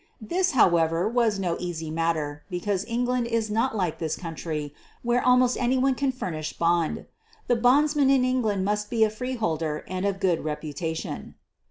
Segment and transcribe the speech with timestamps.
[0.19, 5.57] This, however, was no easy matter, because England is not like this country, where almost
[5.61, 7.05] anyone can furnish bond.
[7.45, 11.35] The bondsman in England must be a freeholder and of good reputation.